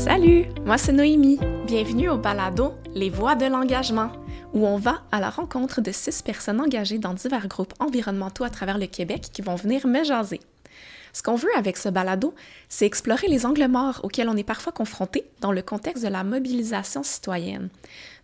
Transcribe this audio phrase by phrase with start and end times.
[0.00, 1.38] Salut, moi c'est Noémie.
[1.66, 4.10] Bienvenue au balado Les Voix de l'engagement,
[4.54, 8.48] où on va à la rencontre de six personnes engagées dans divers groupes environnementaux à
[8.48, 10.40] travers le Québec qui vont venir me jaser.
[11.12, 12.34] Ce qu'on veut avec ce balado,
[12.70, 16.24] c'est explorer les angles morts auxquels on est parfois confronté dans le contexte de la
[16.24, 17.68] mobilisation citoyenne.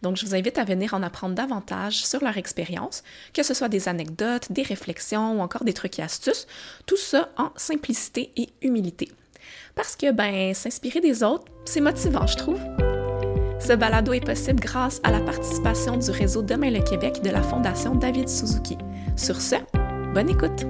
[0.01, 3.03] Donc, je vous invite à venir en apprendre davantage sur leur expérience,
[3.35, 6.47] que ce soit des anecdotes, des réflexions ou encore des trucs et astuces,
[6.87, 9.11] tout ça en simplicité et humilité.
[9.75, 12.61] Parce que, ben, s'inspirer des autres, c'est motivant, je trouve.
[13.59, 17.43] Ce balado est possible grâce à la participation du réseau Demain le Québec de la
[17.43, 18.77] Fondation David Suzuki.
[19.17, 19.57] Sur ce,
[20.15, 20.67] bonne écoute!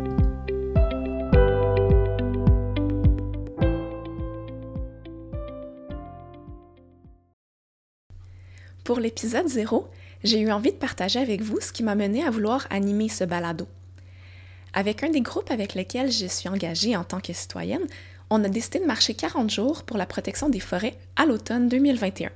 [8.87, 9.89] Pour l'épisode 0,
[10.23, 13.25] j'ai eu envie de partager avec vous ce qui m'a mené à vouloir animer ce
[13.25, 13.67] balado.
[14.75, 17.87] Avec un des groupes avec lesquels je suis engagée en tant que citoyenne,
[18.31, 22.31] on a décidé de marcher 40 jours pour la protection des forêts à l'automne 2021.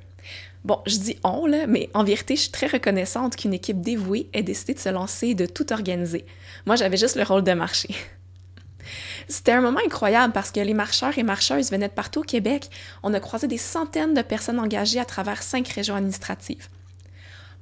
[0.64, 4.28] Bon, je dis on, là, mais en vérité, je suis très reconnaissante qu'une équipe dévouée
[4.32, 6.26] ait décidé de se lancer et de tout organiser.
[6.66, 7.94] Moi, j'avais juste le rôle de marcher.
[9.28, 12.68] C'était un moment incroyable parce que les marcheurs et marcheuses venaient de partout au Québec.
[13.02, 16.68] On a croisé des centaines de personnes engagées à travers cinq régions administratives.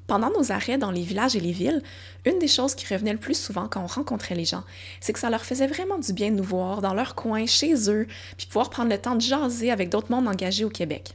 [0.08, 1.82] Pendant nos arrêts dans les villages et les villes,
[2.24, 4.64] une des choses qui revenait le plus souvent quand on rencontrait les gens,
[5.00, 7.90] c'est que ça leur faisait vraiment du bien de nous voir dans leur coin, chez
[7.90, 8.06] eux,
[8.38, 11.14] puis pouvoir prendre le temps de jaser avec d'autres mondes engagés au Québec.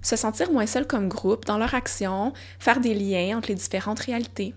[0.00, 4.00] Se sentir moins seul comme groupe dans leur action, faire des liens entre les différentes
[4.00, 4.54] réalités.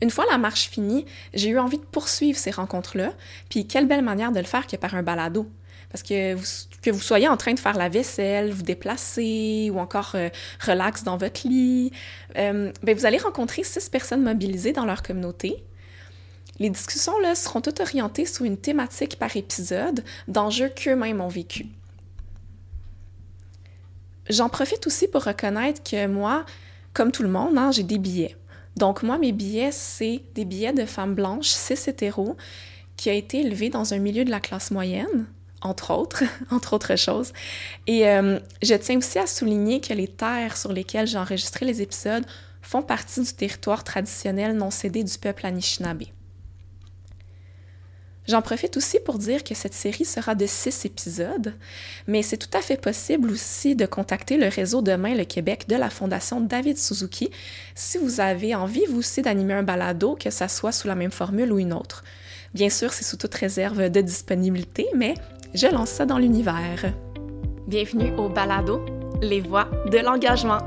[0.00, 3.12] Une fois la marche finie, j'ai eu envie de poursuivre ces rencontres-là,
[3.50, 5.46] puis quelle belle manière de le faire que par un balado.
[5.90, 6.44] Parce que vous,
[6.82, 10.28] que vous soyez en train de faire la vaisselle, vous déplacer ou encore euh,
[10.64, 11.92] relax dans votre lit,
[12.36, 15.64] euh, ben, vous allez rencontrer six personnes mobilisées dans leur communauté.
[16.58, 21.66] Les discussions là, seront toutes orientées sous une thématique par épisode d'enjeux qu'eux-mêmes ont vécu.
[24.28, 26.44] J'en profite aussi pour reconnaître que moi,
[26.92, 28.36] comme tout le monde, hein, j'ai des billets.
[28.76, 32.36] Donc, moi, mes billets, c'est des billets de femmes blanches, cis hétéros,
[32.96, 35.26] qui a été élevé dans un milieu de la classe moyenne,
[35.60, 37.32] entre autres, entre autres choses.
[37.86, 41.82] Et euh, je tiens aussi à souligner que les terres sur lesquelles j'ai enregistré les
[41.82, 42.24] épisodes
[42.62, 46.04] font partie du territoire traditionnel non cédé du peuple Anishinaabe.
[48.28, 51.54] J'en profite aussi pour dire que cette série sera de six épisodes,
[52.06, 55.76] mais c'est tout à fait possible aussi de contacter le réseau Demain le Québec de
[55.76, 57.30] la Fondation David Suzuki
[57.74, 61.10] si vous avez envie, vous aussi, d'animer un balado, que ça soit sous la même
[61.10, 62.04] formule ou une autre.
[62.52, 65.14] Bien sûr, c'est sous toute réserve de disponibilité, mais
[65.54, 66.92] je lance ça dans l'univers.
[67.66, 68.84] Bienvenue au balado
[69.22, 70.58] Les voix de l'engagement.